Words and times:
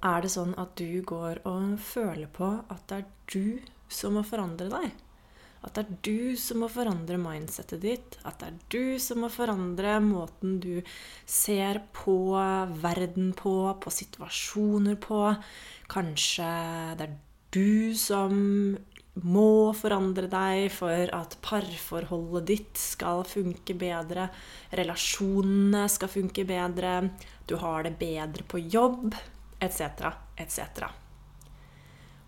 Er 0.00 0.24
det 0.24 0.32
sånn 0.32 0.54
at 0.60 0.72
du 0.80 1.02
går 1.04 1.42
og 1.48 1.76
føler 1.84 2.28
på 2.32 2.48
at 2.72 2.82
det 2.88 3.02
er 3.02 3.08
du 3.32 3.72
som 3.92 4.16
må 4.16 4.24
forandre 4.24 4.70
deg? 4.72 4.90
At 5.60 5.76
det 5.76 5.82
er 5.82 5.96
du 6.06 6.36
som 6.40 6.62
må 6.62 6.70
forandre 6.72 7.18
mindsettet 7.20 7.82
ditt? 7.82 8.16
At 8.24 8.40
det 8.40 8.48
er 8.48 8.60
du 8.72 9.00
som 9.02 9.20
må 9.20 9.28
forandre 9.32 9.98
måten 10.00 10.56
du 10.62 10.80
ser 11.28 11.82
på 11.92 12.16
verden 12.80 13.34
på, 13.36 13.52
på 13.76 13.92
situasjoner 13.92 14.96
på? 15.04 15.20
Kanskje 15.92 16.48
det 16.96 17.10
er 17.10 17.18
du 17.52 17.98
som 17.98 18.40
må 19.20 19.74
forandre 19.76 20.30
deg 20.32 20.70
for 20.72 21.12
at 21.12 21.34
parforholdet 21.44 22.46
ditt 22.48 22.80
skal 22.80 23.24
funke 23.28 23.74
bedre, 23.76 24.28
relasjonene 24.78 25.84
skal 25.92 26.08
funke 26.08 26.46
bedre, 26.48 26.94
du 27.44 27.58
har 27.60 27.84
det 27.84 27.98
bedre 28.00 28.46
på 28.48 28.62
jobb, 28.70 29.18
etc., 29.60 30.10
etc. 30.40 30.88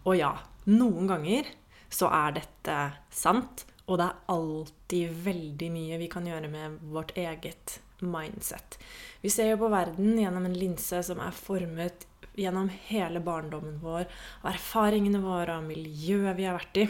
Og 0.05 0.17
ja, 0.19 0.33
noen 0.71 1.11
ganger 1.11 1.49
så 1.93 2.09
er 2.13 2.39
dette 2.39 2.77
sant, 3.13 3.67
og 3.87 3.99
det 3.99 4.07
er 4.09 4.21
alltid 4.33 5.17
veldig 5.25 5.71
mye 5.75 5.99
vi 6.01 6.09
kan 6.13 6.27
gjøre 6.29 6.51
med 6.53 6.79
vårt 6.93 7.13
eget 7.19 7.81
mindset. 8.03 8.79
Vi 9.23 9.31
ser 9.31 9.53
jo 9.53 9.61
på 9.63 9.71
verden 9.73 10.17
gjennom 10.19 10.47
en 10.49 10.59
linse 10.59 11.03
som 11.07 11.21
er 11.23 11.35
formet 11.37 12.07
gjennom 12.39 12.71
hele 12.89 13.21
barndommen 13.21 13.77
vår, 13.83 14.07
og 14.43 14.49
erfaringene 14.55 15.21
våre, 15.23 15.59
og 15.59 15.69
miljøet 15.69 16.39
vi 16.39 16.47
har 16.49 16.57
vært 16.57 16.81
i. 16.83 16.87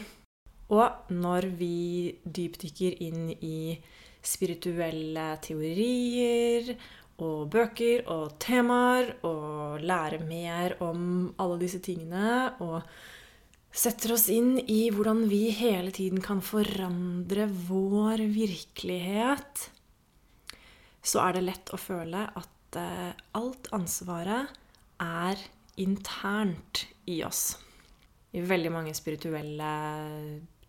Og 0.72 1.12
når 1.12 1.50
vi 1.58 1.74
dypdykker 2.24 3.02
inn 3.04 3.32
i 3.34 3.74
spirituelle 4.22 5.24
teorier 5.42 6.70
og 7.22 7.50
bøker 7.52 8.06
og 8.10 8.38
temaer 8.42 9.12
og 9.26 9.82
lære 9.84 10.22
mer 10.24 10.76
om 10.82 11.32
alle 11.42 11.58
disse 11.60 11.82
tingene. 11.84 12.54
Og 12.64 12.80
setter 13.72 14.14
oss 14.16 14.28
inn 14.32 14.56
i 14.60 14.86
hvordan 14.92 15.26
vi 15.30 15.46
hele 15.56 15.92
tiden 15.94 16.22
kan 16.24 16.42
forandre 16.44 17.48
vår 17.68 18.24
virkelighet, 18.32 19.68
så 21.02 21.24
er 21.26 21.36
det 21.36 21.46
lett 21.48 21.72
å 21.74 21.80
føle 21.80 22.26
at 22.38 22.78
eh, 22.78 23.10
alt 23.38 23.68
ansvaret 23.74 24.52
er 25.02 25.40
internt 25.82 26.86
i 27.10 27.22
oss. 27.26 27.56
I 28.32 28.44
veldig 28.46 28.70
mange 28.72 28.94
spirituelle 28.96 29.72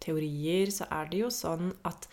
teorier 0.03 0.71
så 0.73 0.87
er 0.91 1.11
det 1.11 1.21
jo 1.21 1.29
sånn 1.31 1.69
at 1.87 2.07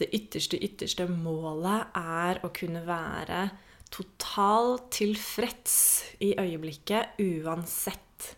det 0.00 0.08
ytterste, 0.16 0.58
ytterste 0.58 1.06
målet 1.10 1.92
er 1.98 2.40
å 2.42 2.50
kunne 2.54 2.82
være 2.86 3.50
totalt 3.92 4.88
tilfreds 4.96 5.76
i 6.24 6.32
øyeblikket 6.40 7.20
uansett. 7.20 8.32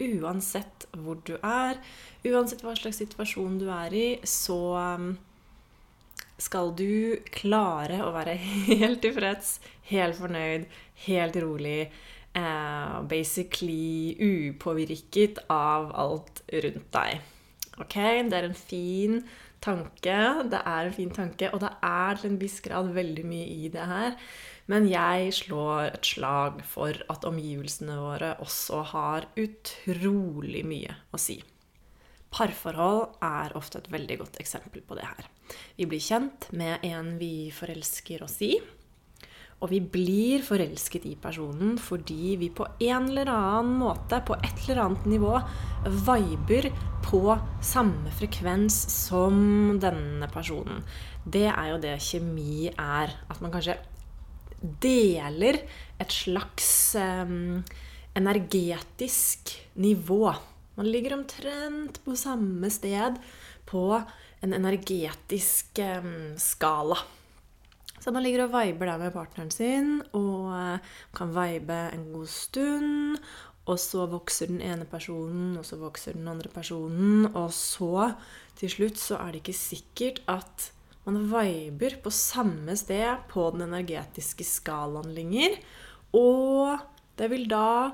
Uansett 0.00 0.86
hvor 0.96 1.18
du 1.24 1.34
er, 1.36 1.80
uansett 2.24 2.62
hva 2.64 2.76
slags 2.76 3.00
situasjon 3.02 3.58
du 3.60 3.66
er 3.72 3.96
i, 3.96 4.06
så 4.28 4.60
um, 4.76 5.10
skal 6.40 6.72
du 6.76 7.20
klare 7.32 8.00
å 8.04 8.12
være 8.14 8.36
helt 8.70 9.02
tilfreds, 9.04 9.58
helt 9.90 10.20
fornøyd, 10.20 10.70
helt 11.08 11.44
rolig. 11.44 11.82
Uh, 12.30 13.02
basically 13.10 14.14
upåvirket 14.22 15.40
av 15.50 15.88
alt 15.98 16.44
rundt 16.62 16.92
deg. 16.94 17.24
Ok, 17.82 17.96
Det 18.30 18.36
er 18.38 18.46
en 18.46 18.54
fin 18.54 19.16
tanke. 19.62 20.16
Det 20.50 20.60
er 20.60 20.88
en 20.88 20.96
fin 20.96 21.12
tanke, 21.14 21.50
og 21.52 21.62
det 21.64 21.70
er 21.84 22.20
til 22.20 22.32
en 22.32 22.40
viss 22.40 22.58
grad 22.64 22.90
veldig 22.96 23.26
mye 23.28 23.46
i 23.46 23.70
det 23.72 23.86
her. 23.92 24.16
Men 24.70 24.86
jeg 24.86 25.32
slår 25.34 25.96
et 25.96 26.10
slag 26.12 26.60
for 26.68 26.94
at 27.10 27.26
omgivelsene 27.26 27.96
våre 27.98 28.34
også 28.44 28.84
har 28.92 29.26
utrolig 29.40 30.62
mye 30.66 30.94
å 31.10 31.20
si. 31.20 31.40
Parforhold 32.30 33.16
er 33.26 33.56
ofte 33.58 33.80
et 33.80 33.90
veldig 33.90 34.20
godt 34.20 34.38
eksempel 34.42 34.84
på 34.86 34.98
det 34.98 35.08
her. 35.08 35.26
Vi 35.76 35.88
blir 35.90 36.02
kjent 36.02 36.46
med 36.54 36.84
en 36.86 37.16
vi 37.18 37.50
forelsker 37.54 38.22
oss 38.22 38.38
i. 38.46 38.54
Og 39.60 39.68
vi 39.68 39.80
blir 39.84 40.40
forelsket 40.44 41.04
i 41.10 41.16
personen 41.20 41.76
fordi 41.80 42.36
vi 42.40 42.48
på 42.48 42.64
en 42.80 43.10
eller 43.10 43.28
annen 43.28 43.74
måte, 43.82 44.22
på 44.24 44.38
et 44.38 44.64
eller 44.64 44.86
annet 44.86 45.08
nivå, 45.12 45.34
viber 46.06 46.70
på 47.04 47.20
samme 47.64 48.12
frekvens 48.16 48.78
som 48.94 49.76
denne 49.82 50.28
personen. 50.32 50.80
Det 51.24 51.46
er 51.50 51.74
jo 51.74 51.80
det 51.82 51.98
kjemi 52.00 52.70
er. 52.72 53.12
At 53.28 53.44
man 53.44 53.52
kanskje 53.52 53.76
deler 54.60 55.60
et 56.00 56.12
slags 56.12 56.96
um, 56.96 57.60
energetisk 58.16 59.54
nivå. 59.80 60.32
Man 60.80 60.88
ligger 60.88 61.18
omtrent 61.18 62.00
på 62.04 62.16
samme 62.16 62.72
sted 62.72 63.20
på 63.68 63.86
en 64.40 64.56
energetisk 64.56 65.84
um, 65.84 66.36
skala. 66.40 66.96
Så 68.00 68.12
man 68.14 68.24
ligger 68.24 68.46
og 68.46 68.54
viber 68.54 68.88
der 68.88 69.00
med 69.02 69.12
partneren 69.12 69.52
sin 69.52 70.00
og 70.16 70.50
eh, 70.56 70.90
kan 71.16 71.32
vibe 71.36 71.78
en 71.92 72.06
god 72.14 72.28
stund. 72.32 73.20
Og 73.68 73.78
så 73.78 74.06
vokser 74.10 74.48
den 74.50 74.62
ene 74.64 74.86
personen, 74.88 75.52
og 75.60 75.66
så 75.68 75.76
vokser 75.78 76.16
den 76.16 76.28
andre 76.32 76.48
personen. 76.50 77.28
Og 77.36 77.52
så, 77.54 78.14
til 78.58 78.72
slutt, 78.72 78.98
så 78.98 79.20
er 79.20 79.34
det 79.34 79.42
ikke 79.44 79.58
sikkert 79.58 80.22
at 80.32 80.70
man 81.04 81.20
viber 81.30 81.98
på 82.02 82.10
samme 82.12 82.74
sted 82.76 83.28
på 83.30 83.46
den 83.54 83.68
energetiske 83.68 84.46
skalaen 84.48 85.12
lenger. 85.14 85.60
Og 86.16 86.80
det 87.20 87.30
vil 87.30 87.46
da 87.50 87.92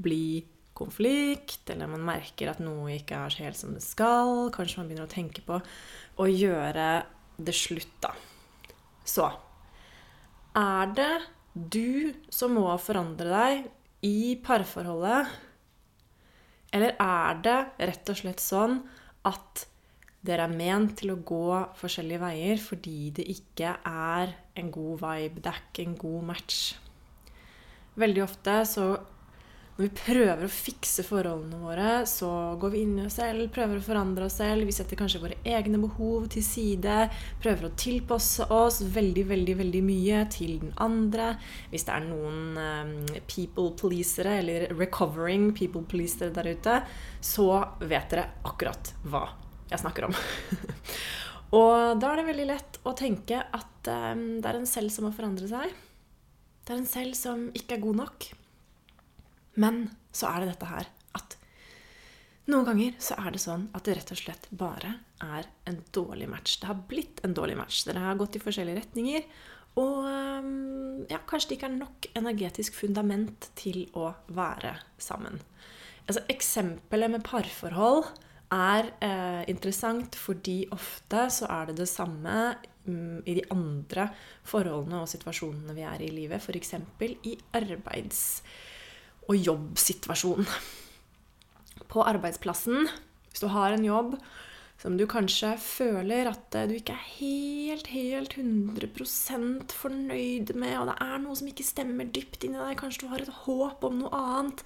bli 0.00 0.40
konflikt, 0.80 1.68
eller 1.68 1.90
man 1.90 2.06
merker 2.06 2.54
at 2.54 2.62
noe 2.64 2.94
ikke 2.94 3.18
er 3.18 3.34
så 3.34 3.44
helt 3.44 3.58
som 3.58 3.76
det 3.76 3.84
skal. 3.84 4.48
Kanskje 4.54 4.80
man 4.80 4.88
begynner 4.88 5.10
å 5.10 5.12
tenke 5.12 5.44
på 5.44 5.60
å 5.60 6.28
gjøre 6.30 6.90
det 7.40 7.56
slutt, 7.56 7.96
da. 8.00 8.14
Så 9.10 9.26
er 10.58 10.94
det 10.94 11.12
du 11.54 12.14
som 12.32 12.54
må 12.54 12.68
forandre 12.78 13.30
deg 13.30 13.70
i 14.06 14.36
parforholdet? 14.44 15.30
Eller 16.70 16.94
er 17.02 17.40
det 17.42 17.58
rett 17.90 18.12
og 18.12 18.20
slett 18.20 18.42
sånn 18.42 18.78
at 19.26 19.66
dere 20.22 20.44
er 20.46 20.52
ment 20.52 20.98
til 21.00 21.14
å 21.14 21.22
gå 21.26 21.46
forskjellige 21.80 22.22
veier 22.22 22.60
fordi 22.62 22.98
det 23.16 23.24
ikke 23.32 23.72
er 23.88 24.34
en 24.60 24.68
god 24.72 25.00
vibe, 25.02 25.40
det 25.40 25.50
er 25.50 25.62
ikke 25.64 25.86
en 25.88 25.96
god 25.98 26.28
match? 26.30 26.60
Veldig 28.00 28.22
ofte 28.22 28.60
så 28.68 28.84
når 29.76 29.86
vi 29.86 29.90
prøver 29.96 30.42
å 30.44 30.50
fikse 30.52 31.02
forholdene 31.06 31.58
våre, 31.62 31.90
så 32.08 32.28
går 32.60 32.72
vi 32.74 32.80
inn 32.84 32.98
i 32.98 33.04
oss 33.06 33.14
selv, 33.16 33.46
prøver 33.54 33.78
å 33.78 33.84
forandre 33.84 34.26
oss 34.26 34.36
selv. 34.40 34.66
Vi 34.68 34.74
setter 34.76 34.98
kanskje 34.98 35.22
våre 35.22 35.38
egne 35.48 35.78
behov 35.80 36.26
til 36.34 36.44
side. 36.44 36.96
Prøver 37.40 37.68
å 37.68 37.72
tilpasse 37.80 38.44
oss 38.52 38.82
veldig, 38.84 39.24
veldig, 39.30 39.54
veldig 39.62 39.80
mye 39.86 40.18
til 40.34 40.58
den 40.60 40.74
andre. 40.84 41.30
Hvis 41.72 41.86
det 41.88 41.94
er 41.94 42.04
noen 42.10 42.58
um, 42.60 42.92
people 43.30 43.70
pleasere, 43.80 44.34
eller 44.42 44.66
recovering 44.76 45.48
people 45.56 45.86
pleasere 45.88 46.34
der 46.36 46.50
ute, 46.52 46.76
så 47.24 47.48
vet 47.80 48.12
dere 48.12 48.26
akkurat 48.50 48.92
hva 49.08 49.24
jeg 49.70 49.80
snakker 49.80 50.10
om. 50.10 50.18
Og 51.60 52.02
da 52.02 52.12
er 52.12 52.20
det 52.20 52.26
veldig 52.28 52.50
lett 52.50 52.76
å 52.84 52.92
tenke 52.98 53.40
at 53.40 53.88
um, 54.12 54.26
det 54.42 54.44
er 54.44 54.60
en 54.60 54.68
selv 54.68 54.92
som 54.92 55.08
må 55.08 55.14
forandre 55.16 55.48
seg. 55.48 55.72
Det 56.60 56.76
er 56.76 56.82
en 56.82 56.92
selv 56.92 57.16
som 57.16 57.48
ikke 57.56 57.78
er 57.78 57.84
god 57.88 58.02
nok. 58.04 58.28
Men 59.58 59.88
så 60.14 60.30
er 60.30 60.42
det 60.42 60.52
dette 60.54 60.70
her 60.70 60.90
at 61.18 61.36
noen 62.50 62.66
ganger 62.66 62.96
så 63.02 63.16
er 63.20 63.34
det 63.34 63.42
sånn 63.42 63.68
at 63.76 63.86
det 63.86 63.96
rett 63.98 64.12
og 64.14 64.20
slett 64.20 64.48
bare 64.50 64.96
er 65.22 65.48
en 65.70 65.80
dårlig 65.94 66.28
match. 66.30 66.58
Det 66.60 66.70
har 66.70 66.80
blitt 66.90 67.20
en 67.26 67.34
dårlig 67.36 67.56
match. 67.58 67.84
Dere 67.86 68.02
har 68.04 68.18
gått 68.18 68.38
i 68.38 68.42
forskjellige 68.42 68.80
retninger. 68.80 69.26
Og 69.78 70.06
ehm, 70.08 71.04
ja, 71.10 71.20
kanskje 71.30 71.52
det 71.52 71.58
ikke 71.58 71.68
er 71.68 71.76
nok 71.76 72.08
energetisk 72.18 72.78
fundament 72.80 73.50
til 73.58 73.84
å 73.94 74.10
være 74.34 74.74
sammen. 74.98 75.38
Altså, 76.08 76.24
eksempelet 76.32 77.12
med 77.12 77.22
parforhold 77.26 78.08
er 78.50 78.88
eh, 79.04 79.44
interessant 79.52 80.16
fordi 80.18 80.64
ofte 80.74 81.28
så 81.30 81.46
er 81.54 81.70
det 81.70 81.76
det 81.84 81.88
samme 81.90 82.56
mm, 82.88 83.22
i 83.30 83.36
de 83.38 83.44
andre 83.54 84.08
forholdene 84.48 85.04
og 85.04 85.12
situasjonene 85.12 85.76
vi 85.76 85.86
er 85.86 86.02
i 86.02 86.10
i 86.10 86.16
livet. 86.16 86.42
F.eks. 86.42 86.74
i 87.30 87.36
arbeids 87.54 88.24
og 89.30 89.38
jobbsituasjon. 89.38 90.46
På 91.90 92.04
arbeidsplassen, 92.06 92.88
hvis 93.30 93.42
du 93.42 93.50
har 93.54 93.74
en 93.74 93.86
jobb 93.86 94.16
som 94.80 94.96
du 94.96 95.04
kanskje 95.10 95.52
føler 95.60 96.30
at 96.30 96.54
du 96.70 96.72
ikke 96.78 96.94
er 96.94 97.08
helt, 97.18 97.90
helt 97.92 98.36
100% 98.38 99.74
fornøyd 99.76 100.54
med, 100.56 100.76
og 100.80 100.88
det 100.88 100.96
er 101.04 101.18
noe 101.20 101.36
som 101.36 101.50
ikke 101.50 101.66
stemmer 101.68 102.08
dypt 102.08 102.46
inni 102.46 102.56
deg, 102.56 102.78
kanskje 102.80 103.04
du 103.04 103.10
har 103.12 103.24
et 103.24 103.42
håp 103.42 103.84
om 103.84 103.98
noe 104.00 104.12
annet, 104.16 104.64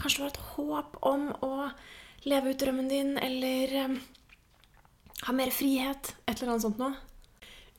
kanskje 0.00 0.18
du 0.18 0.24
har 0.24 0.32
et 0.34 0.42
håp 0.56 0.98
om 1.12 1.28
å 1.46 1.52
leve 2.26 2.50
ut 2.50 2.58
drømmen 2.58 2.90
din, 2.90 3.14
eller 3.22 3.76
um, 3.86 3.94
ha 5.28 5.36
mer 5.38 5.54
frihet, 5.54 6.12
et 6.26 6.34
eller 6.34 6.56
annet 6.56 6.66
sånt 6.66 6.82
noe. 6.82 6.98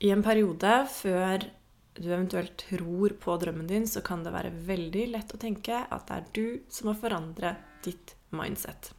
I 0.03 0.13
en 0.15 0.23
periode 0.23 0.77
før 0.91 1.49
du 1.95 2.09
eventuelt 2.09 2.57
tror 2.57 3.13
på 3.21 3.37
drømmen 3.37 3.69
din, 3.69 3.87
så 3.87 4.01
kan 4.01 4.23
det 4.25 4.33
være 4.33 4.53
veldig 4.65 5.05
lett 5.13 5.35
å 5.35 5.41
tenke 5.41 5.85
at 5.85 6.09
det 6.09 6.17
er 6.17 6.27
du 6.33 6.45
som 6.73 6.89
må 6.89 6.97
forandre 6.97 7.55
ditt 7.85 8.15
mindset. 8.33 8.93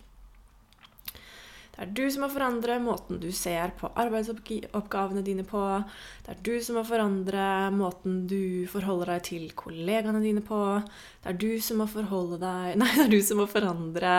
Det 1.74 1.82
er 1.82 1.90
du 1.90 2.04
som 2.12 2.22
må 2.22 2.28
forandre 2.30 2.76
måten 2.78 3.18
du 3.18 3.32
ser 3.34 3.72
på 3.74 3.88
arbeidsoppgavene 3.98 5.24
dine 5.26 5.42
på. 5.42 5.62
Det 6.22 6.30
er 6.30 6.42
du 6.46 6.52
som 6.62 6.78
må 6.78 6.84
forandre 6.86 7.46
måten 7.74 8.20
du 8.30 8.68
forholder 8.70 9.16
deg 9.16 9.24
til 9.26 9.48
kollegaene 9.58 10.20
dine 10.22 10.44
på. 10.46 10.60
Det 11.24 11.32
er 11.32 11.40
du 11.42 11.50
som 11.58 11.82
må 11.82 11.88
forholde 11.90 12.38
deg 12.38 12.76
Nei, 12.80 12.92
det 12.94 13.08
er 13.08 13.16
du 13.16 13.18
som 13.26 13.42
må 13.42 13.48
forandre 13.50 14.14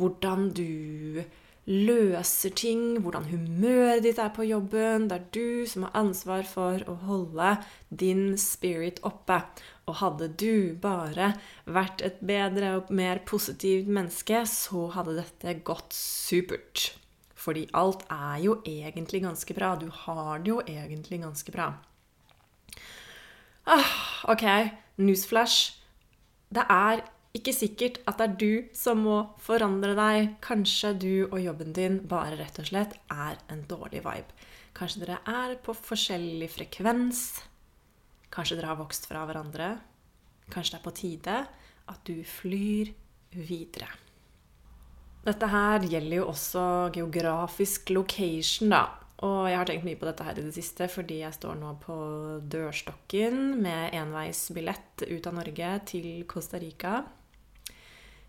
hvordan 0.00 0.48
du 0.56 1.20
løser 1.66 2.52
ting, 2.54 3.00
hvordan 3.02 3.26
humøret 3.30 4.04
ditt 4.06 4.20
er 4.22 4.30
på 4.34 4.46
jobben. 4.46 5.08
Det 5.10 5.16
er 5.16 5.24
du 5.34 5.66
som 5.66 5.86
har 5.86 5.96
ansvar 5.98 6.46
for 6.46 6.82
å 6.86 6.94
holde 7.06 7.56
din 7.90 8.36
spirit 8.38 9.02
oppe. 9.06 9.40
Og 9.86 9.98
hadde 10.00 10.30
du 10.38 10.74
bare 10.82 11.32
vært 11.66 12.02
et 12.06 12.22
bedre 12.26 12.76
og 12.78 12.92
mer 12.94 13.22
positivt 13.26 13.90
menneske, 13.90 14.44
så 14.46 14.86
hadde 14.94 15.18
dette 15.18 15.58
gått 15.66 15.94
supert. 15.94 16.92
Fordi 17.34 17.66
alt 17.78 18.06
er 18.10 18.40
jo 18.42 18.56
egentlig 18.66 19.22
ganske 19.22 19.54
bra. 19.54 19.74
Du 19.78 19.90
har 20.06 20.42
det 20.42 20.50
jo 20.50 20.62
egentlig 20.66 21.20
ganske 21.22 21.52
bra. 21.54 21.72
Ah, 23.66 23.92
ok, 24.30 24.46
newsflash. 25.02 25.74
Det 26.54 26.62
er 26.70 27.02
ikke 27.36 27.54
sikkert 27.54 28.00
at 28.08 28.18
det 28.20 28.26
er 28.26 28.36
du 28.40 28.76
som 28.76 29.02
må 29.06 29.18
forandre 29.42 29.94
deg. 29.98 30.30
Kanskje 30.44 30.92
du 30.98 31.12
og 31.26 31.38
jobben 31.42 31.74
din 31.76 32.00
bare 32.08 32.38
rett 32.40 32.60
og 32.62 32.68
slett 32.70 32.96
er 33.12 33.38
en 33.52 33.64
dårlig 33.68 34.02
vibe. 34.06 34.48
Kanskje 34.76 35.04
dere 35.04 35.20
er 35.24 35.56
på 35.64 35.74
forskjellig 35.76 36.48
frekvens. 36.52 37.26
Kanskje 38.32 38.58
dere 38.58 38.72
har 38.72 38.80
vokst 38.80 39.08
fra 39.08 39.24
hverandre. 39.28 39.76
Kanskje 40.52 40.76
det 40.76 40.80
er 40.80 40.86
på 40.86 40.96
tide 40.96 41.38
at 41.86 42.02
du 42.08 42.20
flyr 42.26 42.92
videre. 43.36 43.88
Dette 45.26 45.48
her 45.50 45.82
gjelder 45.82 46.20
jo 46.20 46.28
også 46.30 46.62
geografisk 46.94 47.90
location, 47.90 48.70
da. 48.70 48.84
Og 49.26 49.46
jeg 49.48 49.56
har 49.56 49.68
tenkt 49.68 49.86
mye 49.86 49.98
på 49.98 50.06
dette 50.06 50.24
her 50.26 50.36
i 50.36 50.44
det 50.44 50.52
siste 50.54 50.86
fordi 50.92 51.22
jeg 51.22 51.34
står 51.38 51.56
nå 51.56 51.72
på 51.80 51.96
dørstokken 52.52 53.56
med 53.64 53.96
enveisbillett 53.96 55.06
ut 55.08 55.28
av 55.30 55.38
Norge 55.38 55.70
til 55.88 56.10
Costa 56.28 56.60
Rica. 56.60 57.00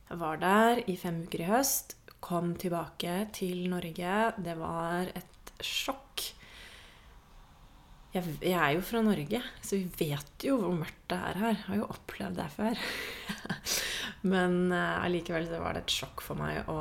Jeg 0.07 0.19
var 0.21 0.39
der 0.39 0.80
i 0.88 0.95
fem 0.95 1.21
uker 1.25 1.44
i 1.44 1.50
høst. 1.50 1.98
Kom 2.24 2.54
tilbake 2.59 3.27
til 3.36 3.68
Norge. 3.71 4.15
Det 4.39 4.56
var 4.59 5.09
et 5.12 5.51
sjokk. 5.63 6.24
Jeg, 8.15 8.24
jeg, 8.39 8.56
er 8.56 8.71
jo 8.77 8.86
fra 8.88 9.01
Norge, 9.04 9.42
så 9.62 9.77
vi 9.77 10.07
vet 10.07 10.45
jo 10.48 10.56
hvor 10.62 10.77
mørkt 10.80 11.04
det 11.12 11.18
er 11.19 11.42
her. 11.42 11.57
Jeg 11.57 11.65
har 11.65 11.81
jo 11.81 11.89
opplevd 11.92 12.39
det 12.39 12.48
før. 12.56 12.86
Men 14.31 14.71
uh, 14.71 15.04
allikevel 15.04 15.50
så 15.51 15.59
var 15.62 15.75
det 15.75 15.83
et 15.83 15.98
sjokk 16.00 16.24
for 16.24 16.39
meg 16.39 16.71
å 16.71 16.80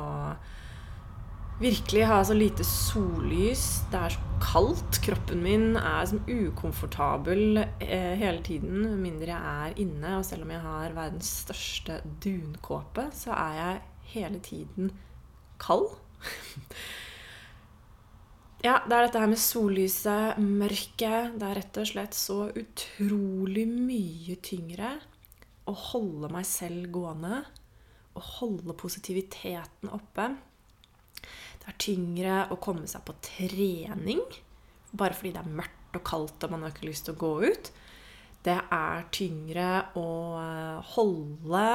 virkelig 1.61 2.05
ha 2.05 2.19
så 2.25 2.35
lite 2.37 2.65
sollys. 2.65 3.65
Det 3.91 3.99
er 3.99 4.13
så 4.13 4.39
kaldt. 4.43 4.99
Kroppen 5.03 5.41
min 5.45 5.75
er 5.79 6.05
som 6.09 6.21
ukomfortabel 6.29 7.63
eh, 7.63 8.13
hele 8.19 8.43
tiden, 8.45 8.85
mindre 9.01 9.33
jeg 9.33 9.71
er 9.71 9.81
inne. 9.81 10.17
Og 10.19 10.25
selv 10.27 10.45
om 10.45 10.53
jeg 10.53 10.63
har 10.65 10.95
verdens 10.97 11.31
største 11.43 12.01
dunkåpe, 12.23 13.09
så 13.17 13.33
er 13.35 13.57
jeg 13.57 13.83
hele 14.13 14.41
tiden 14.45 14.93
kald. 15.61 15.89
ja, 18.67 18.79
det 18.85 18.93
er 18.93 19.07
dette 19.07 19.23
her 19.23 19.33
med 19.33 19.41
sollyset, 19.41 20.41
mørket. 20.41 21.37
Det 21.39 21.49
er 21.49 21.61
rett 21.61 21.81
og 21.81 21.89
slett 21.89 22.17
så 22.17 22.41
utrolig 22.53 23.65
mye 23.71 24.37
tyngre 24.45 24.97
å 25.67 25.73
holde 25.89 26.29
meg 26.31 26.45
selv 26.47 26.91
gående. 26.93 27.41
Å 28.17 28.21
holde 28.39 28.73
positiviteten 28.77 29.91
oppe 29.93 30.31
det 31.61 31.71
er 31.71 31.79
tyngre 31.81 32.41
å 32.53 32.59
komme 32.63 32.87
seg 32.89 33.03
på 33.07 33.15
trening 33.25 34.21
bare 34.97 35.15
fordi 35.17 35.33
det 35.35 35.43
er 35.43 35.57
mørkt 35.59 35.97
og 35.97 36.03
kaldt 36.07 36.45
og 36.45 36.53
man 36.53 36.65
har 36.65 36.73
ikke 36.73 36.89
lyst 36.89 37.07
til 37.07 37.15
å 37.15 37.21
gå 37.21 37.31
ut. 37.47 37.71
Det 38.45 38.57
er 38.73 39.07
tyngre 39.15 39.71
å 39.99 40.09
eh, 40.39 40.93
holde 40.93 41.65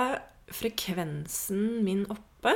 frekvensen 0.52 1.82
min 1.84 2.04
oppe. 2.12 2.54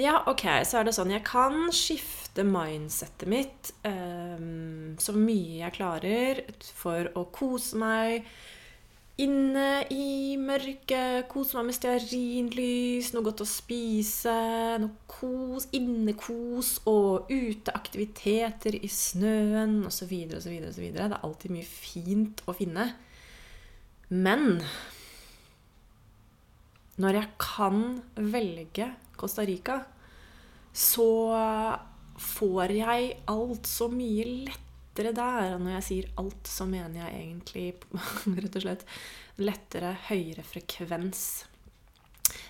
Ja, 0.00 0.22
ok, 0.30 0.46
så 0.64 0.80
er 0.80 0.86
det 0.86 0.94
sånn 0.96 1.12
Jeg 1.12 1.26
kan 1.28 1.68
skifte 1.76 2.44
mindsettet 2.46 3.28
mitt 3.28 3.72
um, 3.84 4.94
så 5.02 5.12
mye 5.12 5.58
jeg 5.58 5.76
klarer 5.76 6.40
for 6.62 7.10
å 7.18 7.26
kose 7.34 7.76
meg, 7.80 8.30
Inne 9.20 9.82
i 9.92 10.38
mørket, 10.40 11.26
kose 11.28 11.58
meg 11.58 11.68
med 11.68 11.76
stearinlys, 11.76 13.10
noe 13.12 13.26
godt 13.26 13.42
å 13.44 13.48
spise, 13.48 14.32
noe 14.80 15.04
kos, 15.10 15.66
innekos 15.76 16.78
og 16.88 17.28
uteaktiviteter 17.28 18.78
i 18.80 18.88
snøen 18.88 19.82
osv. 19.88 20.14
osv. 20.38 20.54
osv. 20.70 20.86
Det 20.94 21.04
er 21.04 21.18
alltid 21.20 21.52
mye 21.52 21.68
fint 21.68 22.40
å 22.48 22.56
finne. 22.56 22.86
Men 24.08 24.62
når 27.00 27.20
jeg 27.20 27.32
kan 27.40 27.84
velge 28.16 28.88
Costa 29.20 29.44
Rica, 29.44 29.82
så 30.72 31.10
får 32.20 32.74
jeg 32.78 33.14
alt 33.32 33.68
så 33.68 33.88
mye 33.92 34.26
lettere 34.48 34.69
lettere 34.90 35.12
der. 35.14 35.54
Og 35.54 35.62
når 35.62 35.78
jeg 35.78 35.86
sier 35.86 36.10
alt, 36.18 36.46
så 36.46 36.66
mener 36.66 37.00
jeg 37.00 37.20
egentlig 37.20 37.74
rett 38.42 38.56
og 38.56 38.62
slett 38.64 38.86
lettere, 39.40 39.94
høyere 40.08 40.44
frekvens. 40.44 41.44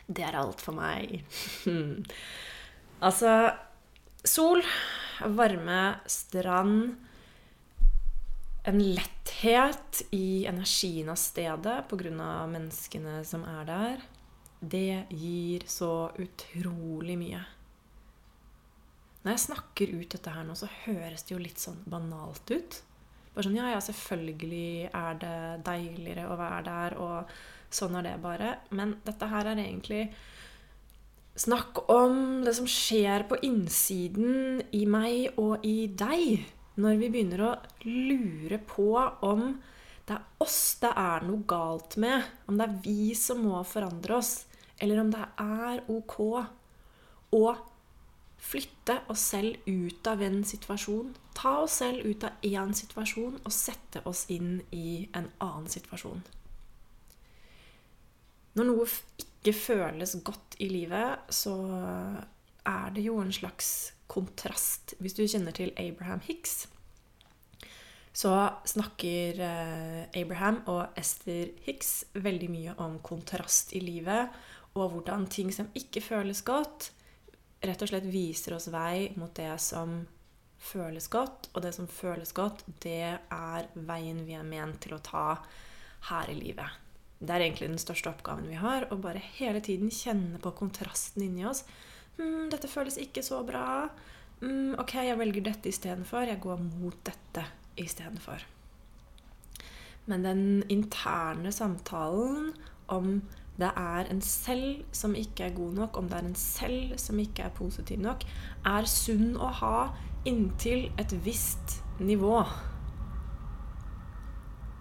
Det 0.06 0.24
er 0.24 0.36
alt 0.36 0.60
for 0.60 0.74
meg. 0.74 1.22
altså 3.06 3.52
Sol, 4.20 4.60
varme, 5.32 6.00
strand. 6.04 6.96
En 8.68 8.80
letthet 8.84 10.02
i 10.12 10.44
energien 10.44 11.08
av 11.08 11.16
stedet 11.16 11.78
pga. 11.88 12.46
menneskene 12.46 13.24
som 13.24 13.44
er 13.44 13.64
der. 13.64 14.02
Det 14.60 15.06
gir 15.08 15.64
så 15.66 16.10
utrolig 16.18 17.16
mye. 17.16 17.40
Når 19.20 19.34
jeg 19.34 19.44
snakker 19.44 19.94
ut 19.98 20.14
dette 20.14 20.32
her 20.32 20.46
nå, 20.48 20.56
så 20.56 20.68
høres 20.86 21.26
det 21.26 21.34
jo 21.34 21.40
litt 21.42 21.60
sånn 21.60 21.80
banalt 21.90 22.50
ut. 22.52 22.80
Bare 23.34 23.46
sånn 23.46 23.58
Ja, 23.58 23.70
ja, 23.74 23.80
selvfølgelig 23.84 24.90
er 24.90 25.18
det 25.20 25.38
deiligere 25.66 26.28
å 26.30 26.38
være 26.40 26.62
der, 26.66 26.96
og 26.98 27.34
sånn 27.70 27.98
er 28.00 28.08
det 28.08 28.14
bare. 28.22 28.54
Men 28.74 28.96
dette 29.04 29.28
her 29.30 29.50
er 29.50 29.60
egentlig 29.60 30.06
snakk 31.40 31.84
om 31.92 32.42
det 32.44 32.54
som 32.56 32.68
skjer 32.68 33.26
på 33.28 33.38
innsiden 33.46 34.62
i 34.76 34.82
meg 34.88 35.38
og 35.40 35.64
i 35.68 35.84
deg. 35.86 36.46
Når 36.80 36.96
vi 36.96 37.10
begynner 37.12 37.44
å 37.44 37.52
lure 37.84 38.58
på 38.64 38.92
om 39.26 39.52
det 40.08 40.16
er 40.16 40.42
oss 40.42 40.60
det 40.80 40.90
er 40.96 41.22
noe 41.28 41.44
galt 41.46 41.94
med, 42.02 42.24
om 42.48 42.56
det 42.58 42.66
er 42.66 42.78
vi 42.82 43.12
som 43.14 43.44
må 43.44 43.60
forandre 43.68 44.16
oss, 44.16 44.32
eller 44.80 45.02
om 45.02 45.12
det 45.12 45.22
er 45.44 45.82
ok 45.92 46.16
å 47.36 47.42
flytte 48.40 48.96
oss 49.12 49.22
selv 49.34 49.56
ut 49.66 50.06
av 50.08 50.22
en 50.24 50.42
situasjon. 50.44 51.14
Ta 51.36 51.58
oss 51.64 51.78
selv 51.82 52.06
ut 52.06 52.24
av 52.26 52.44
én 52.46 52.74
situasjon 52.74 53.40
og 53.44 53.54
sette 53.54 54.02
oss 54.08 54.26
inn 54.32 54.60
i 54.74 55.08
en 55.14 55.28
annen 55.38 55.68
situasjon. 55.70 56.22
Når 58.58 58.66
noe 58.66 58.88
ikke 59.22 59.54
føles 59.54 60.16
godt 60.26 60.58
i 60.58 60.68
livet, 60.72 61.30
så 61.30 61.54
er 62.66 62.92
det 62.96 63.06
jo 63.06 63.20
en 63.22 63.32
slags 63.32 63.92
kontrast. 64.10 64.96
Hvis 64.98 65.14
du 65.14 65.22
kjenner 65.24 65.54
til 65.54 65.70
Abraham 65.78 66.22
Hicks, 66.26 66.64
så 68.12 68.32
snakker 68.66 69.38
eh, 69.46 70.00
Abraham 70.18 70.64
og 70.66 70.98
Esther 70.98 71.52
Hicks 71.62 72.08
veldig 72.18 72.48
mye 72.50 72.74
om 72.82 72.98
kontrast 73.06 73.70
i 73.78 73.84
livet, 73.84 74.32
og 74.74 74.96
hvordan 74.96 75.28
ting 75.30 75.54
som 75.54 75.70
ikke 75.78 76.02
føles 76.02 76.42
godt, 76.46 76.90
rett 77.60 77.82
og 77.82 77.90
slett 77.90 78.08
viser 78.08 78.56
oss 78.56 78.68
vei 78.72 79.10
mot 79.20 79.32
det 79.36 79.52
som 79.62 80.00
føles 80.60 81.08
godt. 81.12 81.50
Og 81.54 81.64
det 81.64 81.74
som 81.76 81.88
føles 81.90 82.32
godt, 82.36 82.64
det 82.84 83.16
er 83.16 83.68
veien 83.74 84.22
vi 84.26 84.36
er 84.38 84.46
ment 84.46 84.80
til 84.84 84.96
å 84.96 85.02
ta 85.04 85.26
her 86.10 86.32
i 86.32 86.38
livet. 86.38 86.78
Det 87.20 87.34
er 87.34 87.44
egentlig 87.44 87.68
den 87.68 87.82
største 87.82 88.12
oppgaven 88.12 88.48
vi 88.48 88.60
har. 88.60 88.88
Å 88.88 88.96
bare 89.00 89.20
hele 89.36 89.60
tiden 89.64 89.92
kjenne 89.92 90.40
på 90.40 90.54
kontrasten 90.56 91.26
inni 91.26 91.44
oss. 91.48 91.66
Hm, 92.16 92.48
'Dette 92.48 92.68
føles 92.68 92.96
ikke 93.00 93.24
så 93.24 93.42
bra.' 93.44 93.90
Hm, 94.40 94.74
'Ok, 94.80 94.94
jeg 95.04 95.18
velger 95.18 95.44
dette 95.44 95.68
istedenfor. 95.68 96.24
Jeg 96.26 96.40
går 96.40 96.56
mot 96.56 96.96
dette 97.04 97.44
istedenfor.' 97.76 98.46
Men 100.06 100.22
den 100.22 100.64
interne 100.68 101.52
samtalen 101.52 102.54
om 102.88 103.20
det 103.60 103.70
er 103.76 104.08
en 104.10 104.22
selv 104.24 104.82
som 104.96 105.14
ikke 105.16 105.46
er 105.48 105.56
god 105.56 105.76
nok, 105.76 105.98
om 106.00 106.08
det 106.08 106.18
er 106.18 106.26
en 106.28 106.38
selv 106.38 106.96
som 107.00 107.18
ikke 107.20 107.46
er 107.46 107.54
positiv 107.56 108.00
nok, 108.00 108.24
er 108.66 108.88
sunn 108.88 109.36
å 109.36 109.50
ha 109.60 109.76
inntil 110.28 110.88
et 111.00 111.14
visst 111.24 111.80
nivå. 112.00 112.42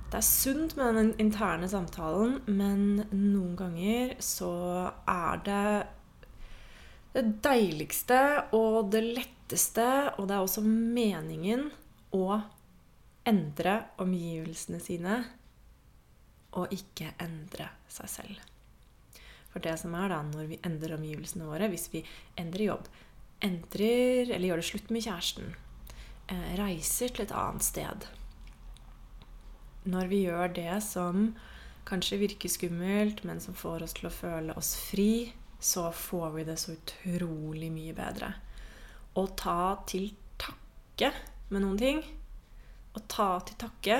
Det 0.09 0.17
er 0.17 0.25
sunt 0.25 0.75
med 0.79 0.95
den 0.97 1.11
interne 1.21 1.69
samtalen, 1.69 2.39
men 2.47 3.03
noen 3.11 3.53
ganger 3.59 4.15
så 4.25 4.53
er 5.05 5.43
det 5.45 5.65
det 7.13 7.25
deiligste 7.45 8.17
og 8.57 8.89
det 8.93 9.03
letteste, 9.05 9.85
og 10.17 10.29
det 10.29 10.37
er 10.37 10.45
også 10.45 10.63
meningen, 10.65 11.69
å 12.09 12.39
endre 13.29 13.75
omgivelsene 14.01 14.79
sine 14.81 15.19
og 16.57 16.73
ikke 16.73 17.11
endre 17.21 17.67
seg 17.91 18.09
selv. 18.09 18.39
For 19.59 19.67
det 19.67 19.79
som 19.81 19.95
er 19.99 20.07
da, 20.07 20.21
når 20.23 20.45
vi 20.47 20.57
endrer 20.63 20.93
omgivelsene 20.95 21.43
våre, 21.43 21.67
hvis 21.67 21.89
vi 21.91 21.99
endrer 22.39 22.69
jobb, 22.69 22.85
endrer 23.43 24.29
eller 24.31 24.45
gjør 24.47 24.61
det 24.61 24.67
slutt 24.69 24.91
med 24.95 25.03
kjæresten, 25.03 25.49
eh, 26.31 26.51
reiser 26.55 27.11
til 27.11 27.25
et 27.25 27.33
annet 27.35 27.65
sted 27.65 28.05
Når 29.83 30.07
vi 30.07 30.21
gjør 30.23 30.53
det 30.55 30.77
som 30.83 31.33
kanskje 31.89 32.21
virker 32.21 32.49
skummelt, 32.53 33.25
men 33.27 33.41
som 33.43 33.53
får 33.53 33.83
oss 33.83 33.97
til 33.97 34.07
å 34.07 34.13
føle 34.15 34.55
oss 34.55 34.77
fri, 34.79 35.33
så 35.59 35.89
får 35.91 36.31
vi 36.37 36.45
det 36.47 36.55
så 36.61 36.77
utrolig 36.77 37.71
mye 37.73 37.97
bedre. 37.97 38.31
Å 39.19 39.25
ta 39.35 39.75
til 39.91 40.13
takke 40.39 41.11
med 41.49 41.65
noen 41.65 41.81
ting, 41.83 41.99
å 42.95 43.03
ta 43.11 43.41
til 43.43 43.59
takke, 43.59 43.99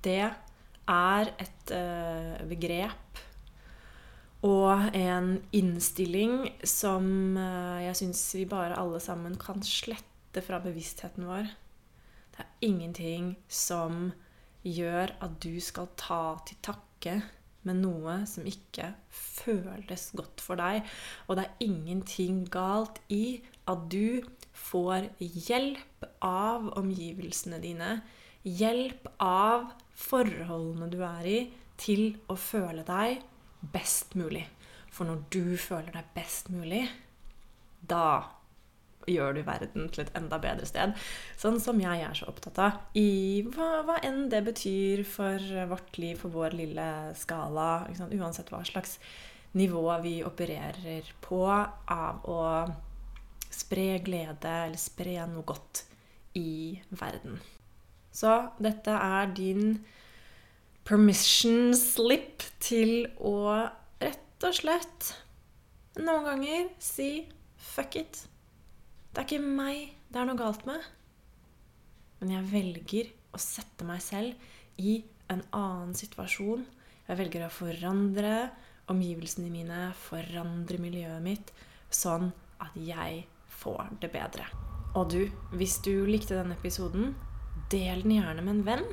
det 0.00 0.22
er 0.22 1.34
et 1.36 1.76
uh, 1.76 2.40
begrep 2.48 3.20
og 4.42 4.94
en 4.98 5.36
innstilling 5.54 6.48
som 6.66 7.36
uh, 7.38 7.78
jeg 7.84 7.98
syns 8.00 8.22
vi 8.34 8.46
bare 8.50 8.78
alle 8.78 8.98
sammen 9.02 9.36
kan 9.38 9.62
slette 9.62 10.42
fra 10.42 10.58
bevisstheten 10.64 11.28
vår. 11.28 11.46
Det 12.32 12.42
er 12.42 12.66
ingenting 12.66 13.36
som 13.46 14.10
gjør 14.66 15.14
at 15.22 15.38
du 15.42 15.60
skal 15.62 15.90
ta 15.98 16.24
til 16.48 16.58
takke 16.64 17.20
med 17.62 17.78
noe 17.84 18.22
som 18.26 18.46
ikke 18.48 18.88
føles 19.14 20.08
godt 20.18 20.42
for 20.42 20.58
deg. 20.58 20.82
Og 21.28 21.38
det 21.38 21.46
er 21.46 21.66
ingenting 21.68 22.42
galt 22.50 22.98
i 23.12 23.38
at 23.70 23.86
du 23.92 24.24
får 24.58 25.12
hjelp 25.22 26.06
av 26.26 26.66
omgivelsene 26.80 27.62
dine. 27.62 28.00
Hjelp 28.42 29.06
av 29.22 29.70
forholdene 29.94 30.90
du 30.90 30.98
er 31.06 31.28
i, 31.30 31.40
til 31.82 32.16
å 32.30 32.34
føle 32.38 32.82
deg 32.86 33.22
best 33.72 34.16
mulig. 34.18 34.44
For 34.92 35.08
når 35.08 35.24
du 35.32 35.56
føler 35.56 35.92
deg 35.94 36.12
best 36.16 36.50
mulig, 36.52 36.84
da 37.88 38.22
gjør 39.08 39.34
du 39.34 39.42
verden 39.42 39.88
til 39.90 40.04
et 40.04 40.12
enda 40.18 40.38
bedre 40.42 40.66
sted. 40.68 40.92
Sånn 41.40 41.58
som 41.62 41.80
jeg 41.82 42.04
er 42.04 42.14
så 42.14 42.28
opptatt 42.30 42.60
av. 42.62 42.78
I 42.98 43.42
hva, 43.54 43.82
hva 43.86 43.98
enn 44.06 44.28
det 44.32 44.44
betyr 44.46 45.02
for 45.08 45.42
vårt 45.70 45.98
liv, 45.98 46.20
for 46.20 46.34
vår 46.34 46.56
lille 46.58 46.88
skala. 47.18 47.88
Uansett 48.12 48.52
hva 48.52 48.62
slags 48.68 48.98
nivå 49.58 49.84
vi 50.04 50.20
opererer 50.24 51.08
på 51.24 51.42
av 51.50 52.22
å 52.30 52.42
spre 53.52 53.98
glede 54.04 54.52
eller 54.66 54.80
spre 54.80 55.18
noe 55.28 55.44
godt 55.44 55.84
i 56.38 56.78
verden. 56.96 57.40
Så 58.12 58.30
dette 58.60 58.92
er 58.92 59.34
din 59.36 59.76
permission 60.88 61.72
slip 61.78 62.42
til 62.62 63.06
å 63.22 63.36
rett 64.02 64.46
og 64.46 64.56
slett 64.56 65.12
noen 66.00 66.26
ganger 66.26 66.70
si 66.82 67.26
fuck 67.56 67.96
it. 68.00 68.24
Det 69.12 69.22
er 69.22 69.28
ikke 69.28 69.44
meg 69.44 69.92
det 70.12 70.20
er 70.20 70.28
noe 70.28 70.36
galt 70.36 70.66
med. 70.68 70.82
Men 72.20 72.34
jeg 72.34 72.48
velger 72.50 73.12
å 73.32 73.40
sette 73.40 73.86
meg 73.88 74.02
selv 74.04 74.80
i 74.82 74.98
en 75.32 75.40
annen 75.56 75.94
situasjon. 75.96 76.66
Jeg 77.08 77.18
velger 77.18 77.46
å 77.46 77.52
forandre 77.52 78.34
omgivelsene 78.92 79.48
mine, 79.52 79.86
forandre 79.96 80.76
miljøet 80.82 81.24
mitt, 81.24 81.52
sånn 81.88 82.28
at 82.60 82.76
jeg 82.76 83.24
får 83.62 83.94
det 84.02 84.12
bedre. 84.12 84.44
Og 84.98 85.08
du, 85.14 85.22
hvis 85.56 85.78
du 85.84 86.04
likte 86.08 86.36
denne 86.36 86.58
episoden, 86.58 87.14
del 87.72 88.04
den 88.04 88.18
gjerne 88.18 88.44
med 88.44 88.58
en 88.58 88.64
venn. 88.66 88.88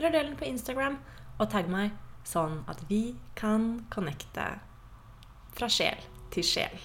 Eller 0.00 0.14
del 0.14 0.30
den 0.30 0.36
på 0.40 0.46
Instagram, 0.48 0.94
og 1.36 1.50
tagg 1.52 1.66
meg, 1.68 1.90
sånn 2.24 2.62
at 2.72 2.80
vi 2.88 3.18
kan 3.36 3.82
connecte 3.92 4.46
fra 5.52 5.68
sjel 5.68 6.00
til 6.32 6.46
sjel. 6.48 6.78